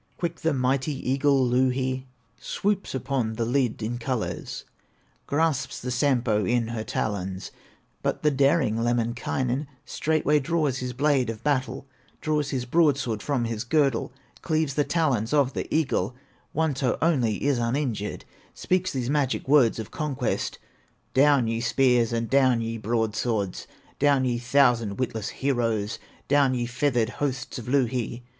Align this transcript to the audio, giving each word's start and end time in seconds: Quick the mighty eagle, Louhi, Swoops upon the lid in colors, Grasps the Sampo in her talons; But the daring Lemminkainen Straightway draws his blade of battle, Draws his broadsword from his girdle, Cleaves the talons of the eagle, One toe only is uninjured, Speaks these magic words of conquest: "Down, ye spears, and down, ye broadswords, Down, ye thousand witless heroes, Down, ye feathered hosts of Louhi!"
Quick 0.17 0.37
the 0.37 0.51
mighty 0.51 0.95
eagle, 1.11 1.45
Louhi, 1.45 2.07
Swoops 2.39 2.95
upon 2.95 3.33
the 3.35 3.45
lid 3.45 3.83
in 3.83 3.99
colors, 3.99 4.65
Grasps 5.27 5.79
the 5.79 5.91
Sampo 5.91 6.43
in 6.43 6.69
her 6.69 6.83
talons; 6.83 7.51
But 8.01 8.23
the 8.23 8.31
daring 8.31 8.77
Lemminkainen 8.83 9.67
Straightway 9.85 10.39
draws 10.39 10.79
his 10.79 10.93
blade 10.93 11.29
of 11.29 11.43
battle, 11.43 11.85
Draws 12.19 12.49
his 12.49 12.65
broadsword 12.65 13.21
from 13.21 13.45
his 13.45 13.63
girdle, 13.63 14.11
Cleaves 14.41 14.73
the 14.73 14.83
talons 14.83 15.35
of 15.35 15.53
the 15.53 15.71
eagle, 15.71 16.15
One 16.51 16.73
toe 16.73 16.97
only 16.99 17.35
is 17.43 17.59
uninjured, 17.59 18.25
Speaks 18.55 18.91
these 18.91 19.07
magic 19.07 19.47
words 19.47 19.77
of 19.77 19.91
conquest: 19.91 20.57
"Down, 21.13 21.45
ye 21.47 21.61
spears, 21.61 22.11
and 22.11 22.27
down, 22.27 22.61
ye 22.61 22.79
broadswords, 22.79 23.67
Down, 23.99 24.25
ye 24.25 24.39
thousand 24.39 24.97
witless 24.97 25.29
heroes, 25.29 25.99
Down, 26.27 26.55
ye 26.55 26.65
feathered 26.65 27.09
hosts 27.09 27.59
of 27.59 27.67
Louhi!" 27.67 28.23